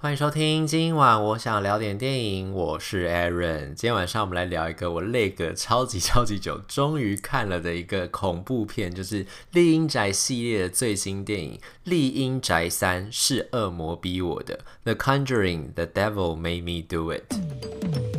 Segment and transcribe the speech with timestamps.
[0.00, 3.74] 欢迎收听，今晚我想聊点电影，我是 Aaron。
[3.74, 18.17] 今天晚上我们来聊一个我累个超级超级久，终于看了的一个恐怖片，就是《厉阴宅》系列的最新电影《厉阴宅三》，是恶魔逼我的，《The Conjuring》，The Devil Made Me Do It。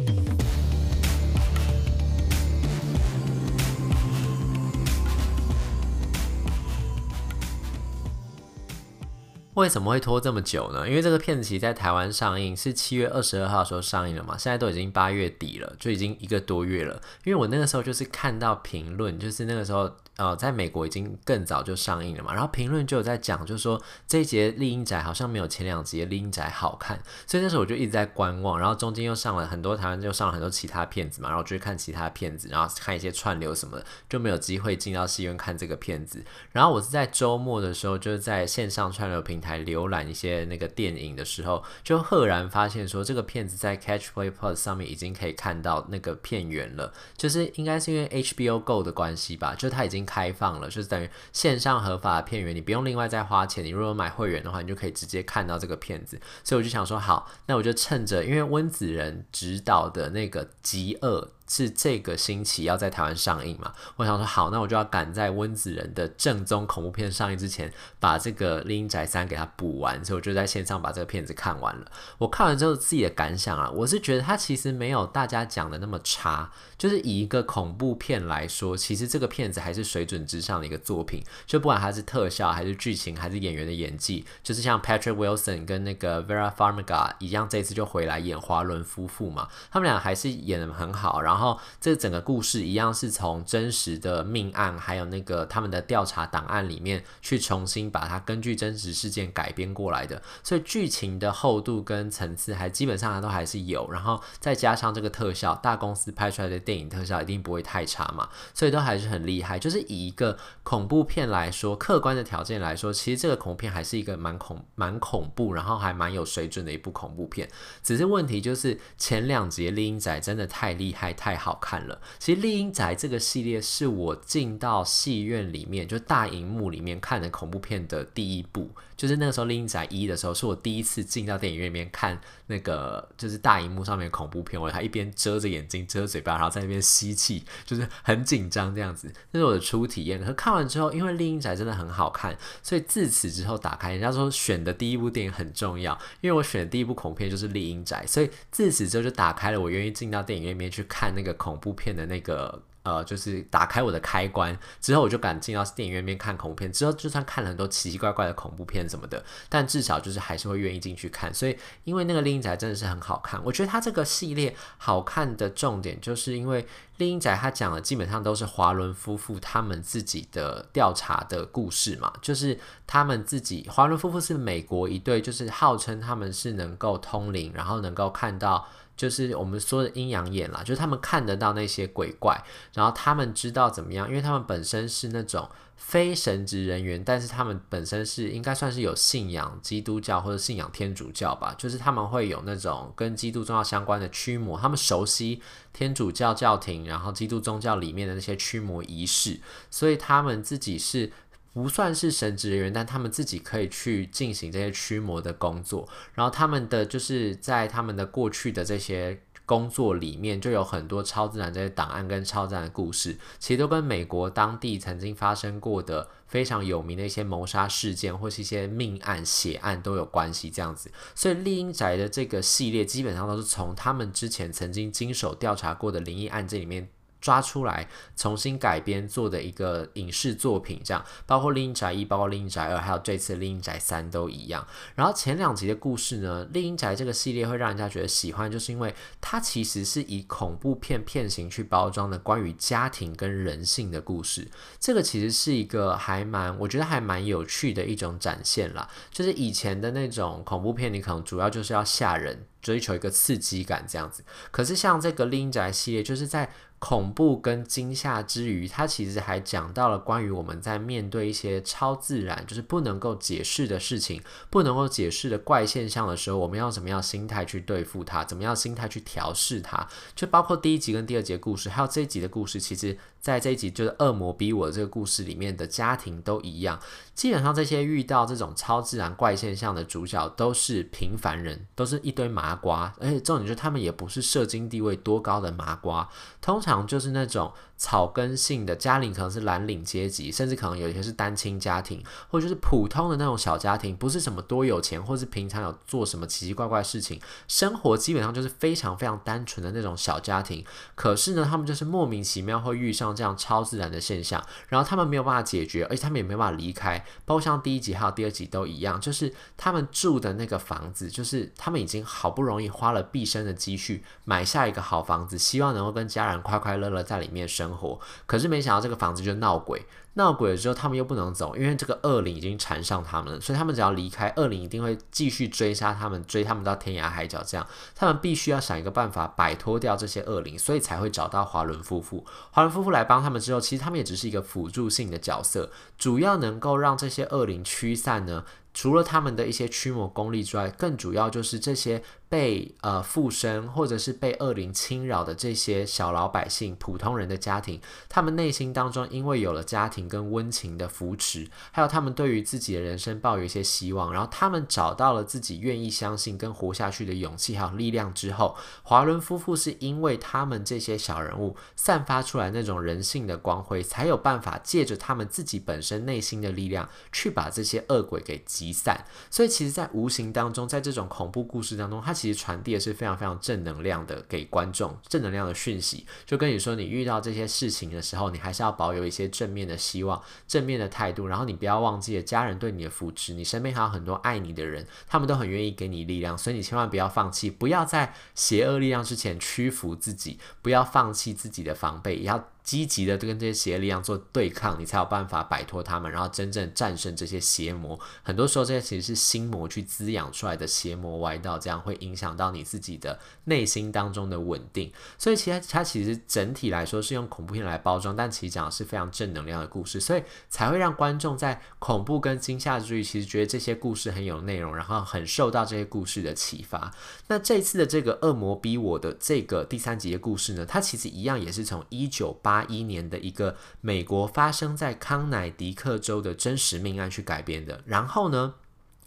[9.59, 10.87] 为什么会拖这么久呢？
[10.89, 17.01] 因为这个片子其实在台湾上映是七月二十二号的时候上映了嘛，现在都已经八月底了，就已经一个多月了。
[17.23, 19.91] 因为我那个时候就是看到评论，就是那个时候。
[20.19, 36.21] 呃，在美国已经更早就上映了嘛，然后评论就有在讲，就是说这一集《厉阴宅》好像没有前两集的《厉阴宅》好看，所以那时候我就一直在观望，然后中间又上了很多台湾就上了很多其他片子嘛，然后就去看其他片子，然后看一些串流什么的，就没有机会进到戏院看这个片子。
[36.51, 50.08] 然后我是在周末的时候，就是在线上串流平台浏览一些那个电影的时候，就赫然发现说这个片子在 Catch Play Plus 上面已经可以看到那个片源了，就是应该是因为 HBO Go 的关系吧，就它已经。
[50.09, 53.63] 开放了，就是等于线上合法的片源，你不用另外再花钱。
[53.63, 56.19] 你如果买会员的话，你就可以直接看到这个片子。
[56.43, 61.29] 所以我就想说，好，那我就趁着，因为温子仁执导的那个《极恶》。
[61.49, 63.73] 是这个星期要在台湾上映嘛？
[63.97, 70.05] 我想说好，那我就要赶在温子仁的正宗恐怖片上映之前，把这个《拎宅三》给它补完。
[70.05, 71.91] 所以我就在线上把这个片子看完了。
[72.19, 76.51] 我看完之后自己的感想啊，我是觉得它其实没有大家讲的那么差。
[76.77, 81.21] 就是以一个恐怖片来说，其实这个片子还是水准之上的一个作品。
[81.45, 91.19] 就不管它是特效，还是剧情，还是演员的演技，就是像 Patrick Wilson 跟那个 Vera Farmiga 一样，这次就回来演华伦夫妇嘛，他们俩还是演得很好。
[91.21, 103.89] 然后然后，这整个故事一样是从真实的命案，还有那个他们的调查档案里面去重新把它根据真实事件改编过来的，所以剧情的厚度跟层次还基本上它都还是有。
[103.89, 109.57] 然后再加上这个特效，大公司拍出来的电影特效一定不会太差嘛，所以都还是很厉害。
[109.57, 117.49] 就是以一个恐怖片来说，客观的条件来说，其实这个恐怖片还是一个蛮恐蛮恐怖，然后还蛮有水准的一部恐怖片。
[117.81, 121.28] 只是问题就是前两集《厉阴宅》真的太厉害太。
[121.29, 122.01] 太好看了！
[122.17, 128.71] 其实《厉阴宅》这个系列是我进到戏院里面，就大荧幕里面看的恐怖片的第一部。
[128.97, 134.59] 就是那个时候《厉阴宅一》的时候，是我第一次进到电影院里面看那个就是大荧幕上面恐怖片。
[134.59, 139.09] 我还一边遮着眼睛、遮嘴巴，然后在那边吸气，就是很紧张这样子。
[139.31, 140.21] 那是我的初体验。
[140.21, 151.13] 可看完之后，因为《厉阴宅》真的很好看，所以自此之后打开，人家说选的第一部电影很重要，因为我选的第一部恐怖片就是《厉阴宅》，所以自此之后就打开了我愿意进到电影院里面去看。
[151.19, 156.71] 那个恐怖片的那个呃，就是打开我的开关之后，我就敢进到电影院面看恐怖片。
[156.71, 161.31] 之后就算看了很多奇奇怪怪的恐怖片什么的，但至少就是还是会愿意进去看。
[161.33, 166.63] 所以，因为那个《厉阴宅》真的是很好看，我觉得它这个系列好看的重点，就是因为
[166.97, 178.65] 《厉阴宅》它讲的基本上都是华伦夫妇他们自己的调查的故事嘛，就是他们自己华伦夫妇是美国一对，就是号称他们是能够通灵，然后能够看到。
[178.99, 182.37] 就是我们说的阴阳眼啦，就是他们看得到那些鬼怪，
[182.73, 199.39] 然后他们知道怎么样，因为他们本身是那种非神职人员，但是他们本身是应该算是有信仰基督教或者信仰天主教吧，就是他们会有那种跟基督宗教相关的驱魔，他们熟悉天主教教廷，然后基督宗教里面的那些驱魔仪式，
[199.71, 201.09] 所以他们自己是。
[201.53, 205.87] 不算是神职人员，但他们自己可以去进行这些驱魔的工作。
[206.13, 220.49] 然后他们的就是在他们的过去的这些工作里面，就有很多超自然这些档案跟超自然的故事，其实都跟美国当地曾经发生过的非常有名的一些谋杀事件或是一些命案血案都有关系。
[220.51, 226.89] 这样子，所以丽英宅的这个系列基本上都是从他们之前曾经经手调查过的灵异案件里面。
[227.21, 234.65] 抓出来重新改编做的一个影视作品，这样包括《厉阴宅一》、包括《厉阴宅二》，还有这次《厉阴宅三》都一样。
[234.95, 244.47] 然后前两集的故事呢，《厉阴宅》这个系列会让人家觉得喜欢，就是因为它其实是以恐怖片片型去包装的关于家庭跟人性的故事。
[244.79, 248.89] 这个其实是一个还蛮，我觉得还蛮有趣的一种展现啦。
[249.11, 254.23] 就是以前的那种恐怖片，你可能主要就是要吓人，追求一个刺激感这样子。
[254.51, 256.49] 可是像这个《拎宅》系列，就是在
[256.79, 269.87] 恐怖跟惊吓之余，它其实还讲到了关于我们在面对一些超自然，就是不能够解释的事情，不能够解释的怪现象的时候，我们要怎么样心态去对付它，怎么样心态去调试它。
[270.15, 276.79] 就包括第一集跟第二集的故事，还有这一集的故事，其实在这一集就是恶魔逼我这个故事里面的家庭都一样，
[277.13, 286.09] 基本上这些遇到这种超自然怪现象的主角都是平凡人，都是一堆麻瓜，而且重点就是他们也不是社经地位多高的麻瓜，
[286.41, 287.53] 通常就是那种。
[287.79, 300.65] 草根性的家庭可能是蓝领阶级，甚至可能有一些是单亲家庭，或者就是普通的那种小家庭，不是什么多有钱，或是平常有做什么奇奇怪怪的事情，生活基本上就是非常非常单纯的那种小家庭。
[300.93, 307.01] 可是呢，他们就是莫名其妙会遇上这样超自然的现象，然后他们没有办法解决，而且他们也没办法离开。
[307.23, 317.68] 包括像第一集还有第二集都一样，就是他们住的那个房子，就是他们已经好不容易花了毕生的积蓄买下一个好房子，希望能够跟家人快快乐乐在里面生。
[317.69, 319.85] 生活，可是没想到这个房子就闹鬼，
[320.15, 327.41] 闹鬼了之后他们又不能走，因为这个恶灵已经缠上他们了，所以他们只要离开，恶灵一定会继续追杀他们，追他们到天涯海角。
[327.45, 327.65] 这样，
[327.95, 332.25] 他们必须要想一个办法摆脱掉这些恶灵，所以才会找到华伦夫妇。
[332.51, 338.43] 华伦夫妇来帮他们之后，其实他们也只是一个辅助性的角色，主要能够让这些恶灵驱散呢。
[338.71, 376.05] 除了他们的一些驱魔功力之外，更主要就是这些被呃附身或者是被恶灵侵扰的这些小老百姓、普通人的家庭，他们内心当中因为有了家庭跟温情的扶持，还有他们对于自己的人生抱有一些希望，然后他们找到了自己愿意相信跟活下去的勇气还有力量之后，华伦夫妇是因为他们这些小人物散发出来那种人性的光辉，才有办法借着他们自己本身内心的力量，去把这些恶鬼给击散，所以其实，在无形当中，在这种恐怖故事当中，它其实传递的是非常非常正能量的给观众，正能量的讯息。
[376.25, 392.49] 就跟你说，你遇到这些事情的时候，你还是要保有一些正面的希望、正面的态度，然后你不要忘记了家人对你的扶持，你身边还有很多爱你的人，他们都很愿意给你力量，所以你千万不要放弃，不要在邪恶力量之前屈服自己，不要放弃自己的防备，也要。
[392.69, 397.99] 积极的跟这些邪力量做对抗，你才有办法摆脱他们，然后真正战胜这些邪魔。
[398.21, 404.93] 很多时候，这些其实是心魔去滋养出来的邪魔歪道，这样会影响到你自己的内心当中的稳定。
[405.17, 416.93] 所以，其实它其实整体来说是用恐怖片来包装，但其实讲的是非常正能量的故事，所以才会让观众在恐怖跟惊吓之余，其实觉得这些故事很有内容，然后很受到这些故事的启发。
[417.29, 422.58] 那这次的这个恶魔逼我的这个第三集的故事呢，它其实一样也是从一九八。
[422.59, 427.81] 八一年的一个美国发生在康乃狄克州的真实命案去改编的。
[427.85, 428.55] 然后呢，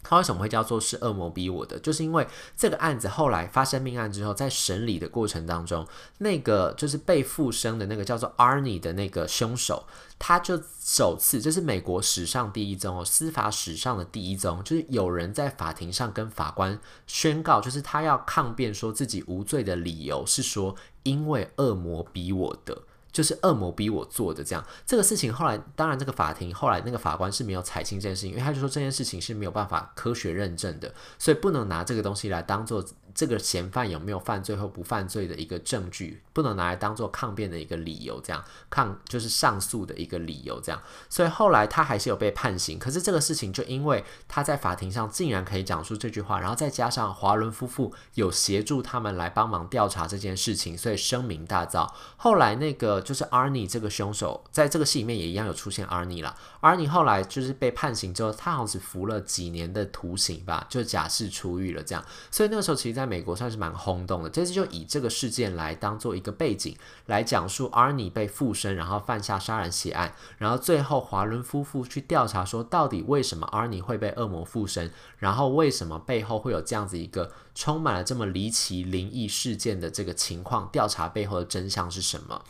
[0.03, 1.79] 它为什么会叫做是恶魔逼我的？
[1.79, 2.27] 就是因为
[2.57, 5.87] 这个案子后来发生命案之后，在审理的过程当中，
[6.19, 9.87] 那个就是被附身的那个叫做 Arnie 的那个凶手，
[10.19, 22.83] 他就首次，这是美国史上第一宗哦，司法史上的第一宗，就是有人在法庭上跟法官宣告，就是他要抗辩说自己无罪的理由是说，因为恶魔逼我的。
[23.13, 32.85] 就是恶魔逼我做的这样，这个事情后来，当然这个法庭后来那个法官是没有采信这件事情，因为他就说这件事情是没有办法科学认证的，所以不能拿这个东西来当做。
[33.15, 40.83] 这个嫌犯有没有犯罪或不犯罪的一个证据，不能拿来当做抗辩的一个理由，这样抗就是上诉的一个理由，这样。
[41.11, 51.87] 所以后来他还是有被判刑，可是这个事情就因为他在法庭上竟然可以讲出这句话，然后再加上华伦夫妇有协助他们来帮忙调查这件事情，所以声名大噪。
[52.17, 56.35] 后来那个就是 Arnie 这个凶手，在这个戏里面也一样有出现 Arnie 啦。
[56.63, 62.03] Arnie 后来就是被判刑之后，他好像只服了几年的徒刑吧，就假释出狱了，这样。
[62.31, 63.02] 所以那个时候其实在。
[63.03, 66.77] 在美国算是蛮轰动的，这次就以这个事件来当做一个背景，
[67.07, 82.45] 来讲述阿尼被附身，然后犯下杀人血案，然后最后华伦夫妇去调查说，到底为什么阿尼会被恶魔附身，然后为什么背后会有这样子一个充满了这么离奇灵异事件的这个情况，调查背后的真相是什么？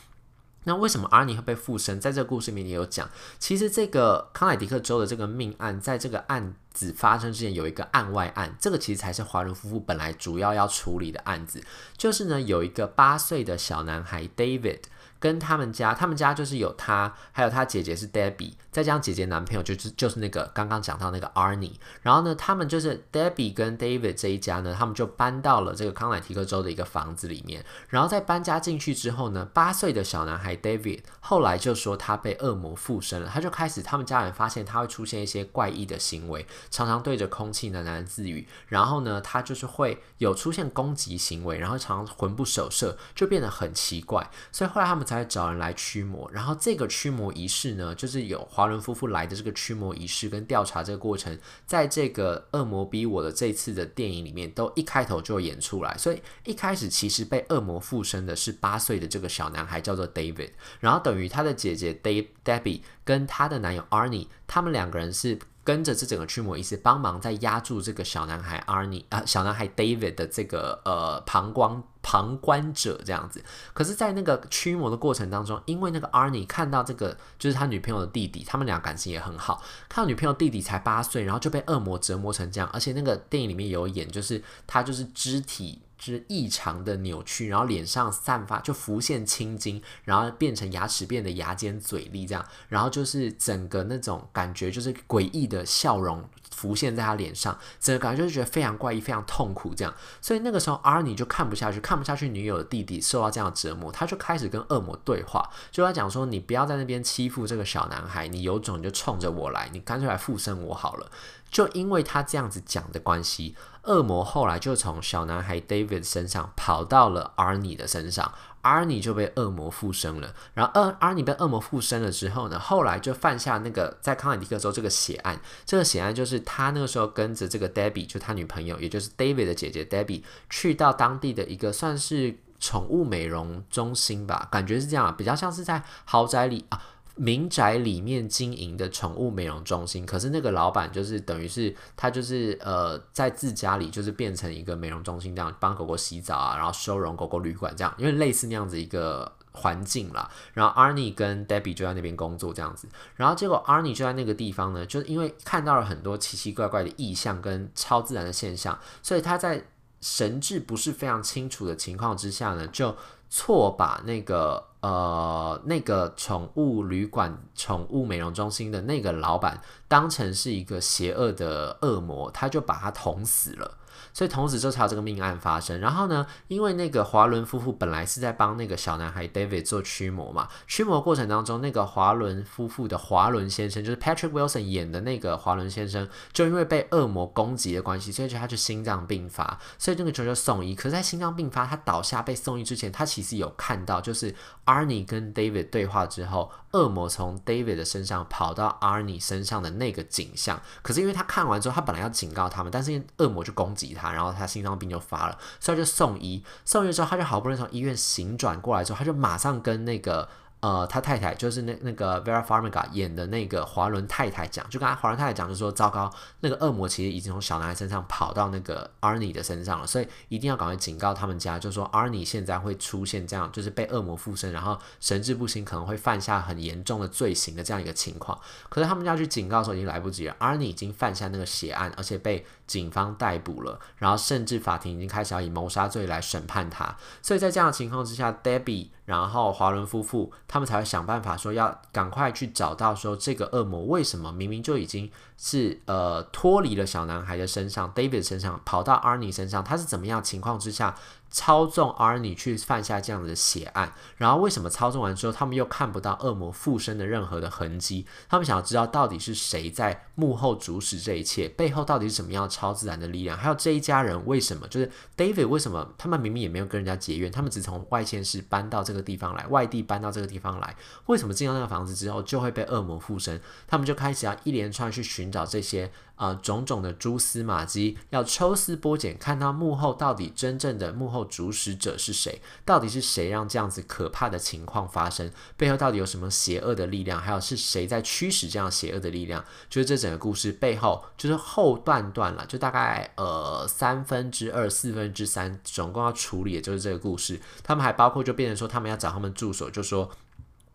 [0.65, 2.01] 那为什么阿尼会被附身？
[2.01, 11.63] 在这个故事里面也有讲，其实这个康乃迪克州的这个命案，在这个案子发生之前有一个案外案，这个其实才是华伦夫妇本来主要要处理的案子，
[11.97, 14.81] 就是呢有一个八岁的小男孩 David。
[15.23, 45.07] 跟他们家，他们家就是有他，还有他姐姐是 Debbie，再加上姐姐男朋友就是就是那个刚刚讲到那个 Arnie，然后呢，他们就是 Debbie 跟 David 这一家呢，他们就搬到了这个康乃狄克州的一个房子里面，然后在搬家进去之后呢，八岁的小男孩 David 后来就说他被恶魔附身了，他就开始他们家人发现他会出现一些怪异的行为，常常对着空气喃喃自语，然后呢，他就是会有出现攻击行为，然后常常魂不守舍，就变得很奇怪，所以后来他们。
[45.17, 46.31] 会找人来驱魔。
[46.33, 55.97] 然后这个驱魔仪式呢，就是有华伦夫妇来的这个驱魔仪式跟调查这个过程，在这个恶魔逼我的这次的电影里面，都一开头就演出来。
[55.97, 60.51] 所以一开始其实被恶魔附身的是八岁的这个小男孩，叫做 David。
[60.81, 65.39] 然后等于他的姐姐 Deb Debbie 跟他的男友 Arnie，他们两个人是。
[65.65, 73.43] 跟着这整个驱魔仪式，帮忙在压住这个小男孩 Arnie 啊，小男孩 David 的这个呃膀胱旁观者这样子。
[73.73, 85.83] 可是，在那个驱魔的过程当中，因为那个 Arnie 看到这个就是他女朋友的弟弟，他们俩感情也很好，看到女朋友弟弟才八岁，然后就被恶魔折磨成这样，而且那个电影里面有演，就是他就是肢体。
[86.05, 96.29] 是异常的扭曲，然后脸上散发就浮现青筋，然后变成牙齿变得牙尖嘴利这样，然后就是整个那种感觉就是诡异的笑容
[96.63, 99.93] 浮现在他脸上，整个感觉就是觉得非常怪异、非常痛苦这样。
[100.21, 111.11] 所以那个时候 rn 就看不下去，看不下去女友的弟弟受到这样的折磨，他就开始跟恶魔对话，就他讲说：“你不要在那边欺负这个小男孩，你有种就冲着我来，你干脆来附身我好了。”
[111.51, 120.35] 就因为他这样子讲的关系，恶魔后来就从小男孩 David 身上跑到了 Arnie 的身上阿尼就被恶魔附身了。
[120.55, 125.41] 然后阿阿尼被恶魔附身了之后呢，后来就犯下那个在康乃狄克州这个血案。
[125.65, 136.81] 这个血案就是他那个时候跟着这个 Debbie，就他女朋友，也就是 David 的姐姐 Debbie，去到当地的一个算是宠物美容中心吧，感觉是这样，比较像是在豪宅里啊。
[137.15, 150.31] 民宅里面经营的宠物美容中心，可是那个老板就是等于是他就是呃在自家里就是变成一个美容中心这样，帮狗狗洗澡啊，然后收容狗狗旅馆这样，因为类似那样子一个环境啦。
[150.55, 159.63] 然后 Arnie 跟 Debbie 就在那边工作这样子，然后结果 Arnie 就在那个地方呢，就是因为看到了很多奇奇怪怪的异象跟超自然的现象，所以他在
[160.01, 162.97] 神志不是非常清楚的情况之下呢，就
[163.29, 164.72] 错把那个。
[164.83, 173.79] 呃，那个宠物旅馆、宠物美容中心的那个老板当成是一个邪恶的恶魔，他就把他捅死了。
[174.13, 175.79] 所以同时就才有这个命案发生。
[175.81, 190.75] 然后呢，因为那个华伦夫妇本来是在帮那个小男孩 David 做驱魔嘛，驱魔过程当中，那个华伦夫妇的华伦先生，就是 Patrick Wilson 演的那个华伦先生，就因为被恶魔攻击的关系，所以就他就心脏病发，所以这个球就送医。
[190.75, 194.35] 可是，在心脏病发，他倒下被送医之前，他其实有看到，就是
[194.67, 200.61] Arnie 跟 David 对话之后，恶魔从 David 的身上跑到 Arnie 身上的那个景象。
[200.83, 204.13] 可是因为他看完之后，他本来要警告他们，但是恶魔就攻击他。
[204.13, 206.45] 然后他心脏病就发了，所以就送医。
[206.65, 210.29] 送医之后，他就好不容易从医院醒转过来之后，他就马上跟那个。
[210.63, 228.39] 呃，他太太就是那那个 Vera Farmiga 演的那个华伦太太讲，就跟他华伦太太讲，就说糟糕，那个恶魔其实已经从小男孩身上跑到那个 Arnie 的身上了，所以一定要赶快警告他们家，就说 Arnie 现在会出现这样，就是被恶魔附身，然后神志不清，可能会犯下很严重的罪行的这样一个情况。
[228.69, 236.97] 可是他们家去警告的时候已经来不及了，Arnie 已经犯下那个血案，而且被警方逮捕了，然后甚至法庭已经开始要以谋杀罪来审判他。
[237.21, 238.91] 所以在这样的情况之下，Debbie。
[239.05, 250.95] 然后华伦夫妇他们才会想办法说要赶快去找到说这个恶魔为什么明明就已经是呃脱离了小男孩的身上，David 身上跑到 Arnie 身上，他是怎么样情况之下？
[251.33, 258.07] 操纵 Arnie 去犯下这样的血案，然后为什么操纵完之后，他们又看不到恶魔附身的任何的痕迹？
[258.29, 263.37] 他们想要知道到底是谁在幕后主使这一切，背后到底是什么样超自然的力量？
[263.37, 273.41] 还有这一家人为什么，就是 David 为什么他们明明也没有跟人家结怨，他们只从外县市搬到这个地方来，外地搬到这个地方来，为什么进到那个房子之后就会被恶魔附身？
[273.67, 275.91] 他们就开始要一连串去寻找这些。
[276.23, 282.41] 啊、种种的蛛丝马迹，要抽丝剥茧，看到幕后到底真正的幕后主使者是谁？
[282.65, 285.29] 到底是谁让这样子可怕的情况发生？
[285.57, 287.21] 背后到底有什么邪恶的力量？
[287.21, 289.45] 还有是谁在驱使这样邪恶的力量？
[289.69, 297.41] 就是这整个故事背后，就是后半段了，就大概呃三分之二、四分之三，总共要处理的就是这个故事。
[297.65, 300.09] 他们还包括就变成说，他们要找他们助手，就说，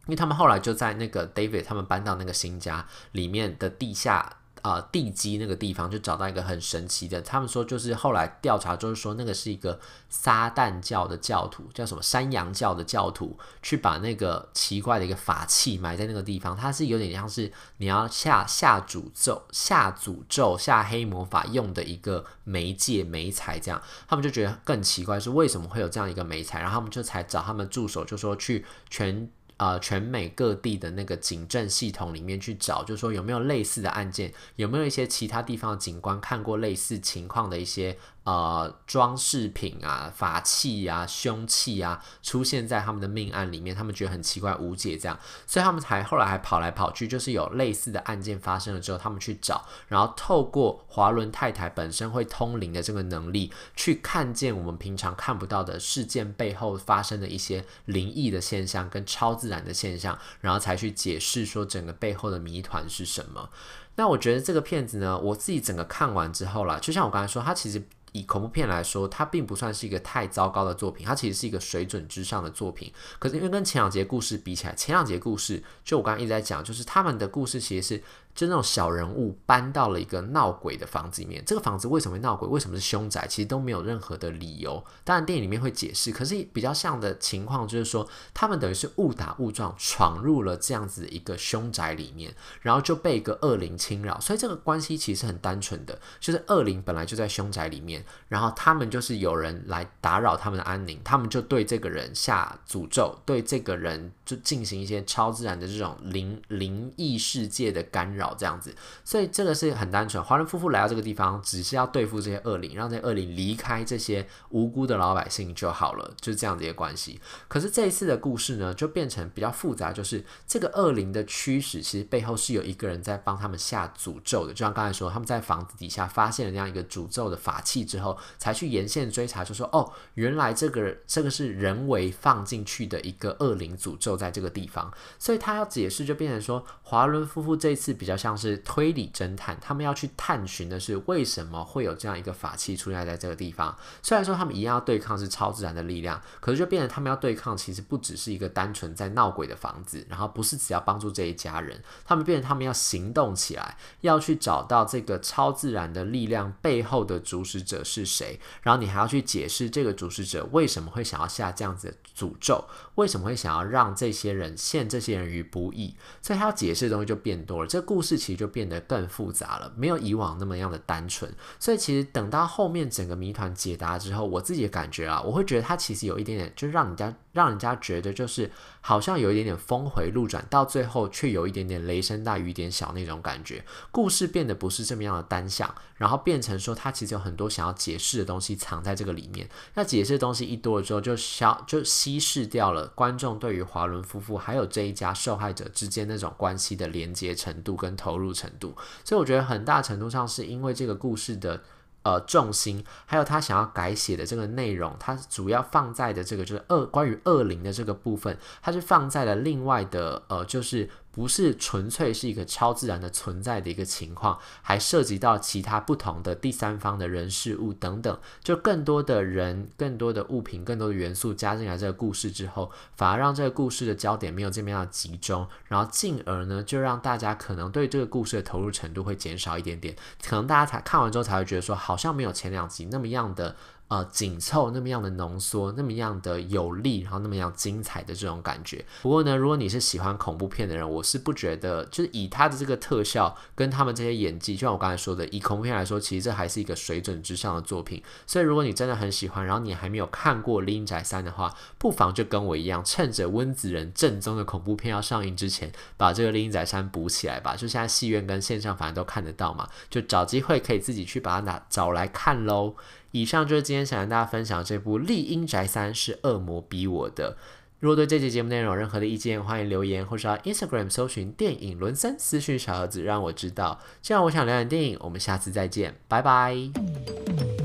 [0.07, 4.39] 因为他们后来就在那个 David 他们搬到那个新家里面的地下。
[4.61, 29.29] 啊、呃，地基那个地方就找到一个很神奇的，他们说就是后来调查就是说那个是一个撒旦教的教徒，叫什么山羊教的教徒，去把那个奇怪的一个法器埋在那个地方，它是有点像是你要下下诅咒、下诅咒、下黑魔法用的一个媒介媒材，这样他们就觉得更奇怪，是为什么会有这样一个媒材，然后他们就才找他们助手，就说去全。
[29.57, 63.49] 呃，全美各地的那个警政系统里面去找，就说有没有类似的案件，有没有一些其他地方的警官看过类似情况的一些呃装饰品啊、法器啊、凶器啊出现在他们的命案里面，他们觉得很奇怪无解，这样，所以他们才后来还跑来跑去，就是有类似的案件发生了之后，他们去找，然后透过华伦太太本身会通灵的这个能力，去看见我们平常看不到的事件背后发生的一些灵异的现象跟超自然的现象，然后才去解释说整个背后的谜团是什么。
[63.95, 67.81] 那我觉得这个片子呢，我自己整个看完之后啦，就像我刚才说，它其实。
[68.17, 72.91] 以恐怖片来说，它并不算是一个太糟糕的作品，它其实是一个水准之上的作品。
[73.19, 78.03] 可是因为跟前两节故事比起来，前两节故事就我刚刚一直在讲，就是他们的故事其实是。
[78.37, 82.47] 就那种小人物搬到了一个闹鬼的房子里面，这个房子为什么会闹鬼？
[82.47, 83.25] 为什么是凶宅？
[83.27, 84.85] 其实都没有任何的理由。
[85.03, 94.19] 当然电影里面会解释，可是比较像的情况就是说，他们等于是误打误撞闯入了这样子一个凶宅里面，然后就被一个恶灵侵扰。
[94.19, 108.26] 所以这个关系其实很单纯的，就是恶灵本来就在凶宅里面，然后他们就是有人来打扰他们的安宁，他们就对这个人下诅咒，对这个人就进行一些超自然的这种灵灵异世界的干扰。
[108.35, 110.23] 这样子，所以这个是很单纯。
[110.23, 117.19] 华伦夫妇来到这个地方，只是要对付这些恶灵，让这些恶灵离开这些无辜的老百姓就好了，就是这样子一个关系。
[117.47, 124.53] 可是这一次的故事呢，就变成比较复杂，就是这个恶灵的驱使，其实背后是有一个人在帮他们下诅咒的。
[124.53, 134.91] 就像刚才说，他们在房子底下发现了这样一个诅咒的法器之后，才去沿线追查，就说哦，原来这个这个是人为放进去的一个恶灵诅咒在这个地方。
[135.19, 138.27] 所以他要解释，就变成说，华伦夫妇这一次比较像。
[138.27, 143.73] 像是推理侦探，他们要去探寻的是为什么会有这样一个法器出现在这个地方。
[144.03, 167.67] 虽然说他们一样要对抗是超自然的力量，可是就变成他们要对抗，其实不只是一个单纯在闹鬼的房子，然后不是只要帮助这一家人，他们变成他们要行动起来，要去找到这个超自然的力量背后的主使者是谁，然后你还要去解释这个主使者为什么会想要下这样子的诅咒，为什么会想要让这些人陷这些人于不义，所以他要解释的东西就变多了。
[167.67, 168.15] 这个故事。
[168.17, 171.31] 其实就变得更复杂了，没有以往那么样的单纯。
[171.59, 178.49] 所以其实等到后面整个谜团解答之后，我自己的感觉啊，我会觉得它其实有一点点，就让人家让人家觉得就是
[178.81, 183.63] 好像有一点点峰回路转，到最后却有一点点雷声大雨点小那种感觉。
[183.91, 189.47] 故事变得不是这么样的单向，然后变成说它其实有很多想要解释的东西藏在这个里面。
[189.75, 201.61] 那解释的东西一多了之后，就消就稀释掉了观众对于华伦夫妇还有这一家受害者之间那种关系的连接程度跟投入程度，所以我觉得很大程度上是因为这个故事的
[202.07, 210.89] 呃重心，还有他想要改写的这个内容，它主要放在的这个就是恶关于恶灵的这个部分，它是放在了另外的呃就是。
[211.17, 233.55] 不是纯粹是一个超自然的存在的一个情况，还涉及到其他不同的第三方的人事物等等，就更多的人、更多的物品、更多的元素加进来这个故事之后，反而让这个故事的焦点没有这么样集中，然后进而呢，就让大家可能对这个故事的投入程度会减少一点点，可能大家才看完之后才会觉得说，好像没有前两集那么样的。
[233.89, 238.83] 呃，紧凑那么样的浓缩，那么样的有力，然后那么样精彩的这种感觉。
[239.01, 248.03] 不过呢，如果你是喜欢恐怖片的人，我是不觉得，就是以他的这个特效跟他们这些演技，就像我刚才说的，以恐怖片来说，其实这还是一个水准之上的作品。
[248.25, 257.55] 所以，如果你真的很喜欢，然后你还没有看过《厉阴宅三》的话，不妨就跟我一样，趁着温子仁正宗的恐怖片要上映之前，把这个《厉阴宅三》补起来吧。
[257.55, 262.75] 就现在戏院跟线上反正都看得到嘛，就找机会可以自己去把它拿找来看喽。
[263.11, 267.37] 以上就是今天想跟大家分享这部《丽英宅三》是恶魔逼我的。
[267.79, 273.79] 如果对这期节目内容有任何的意见，欢迎留言或是到 Instagram 搜寻电影伦森私讯小盒子让我知道。
[274.01, 277.56] 这样我想聊点电影，我们下次再见，拜拜。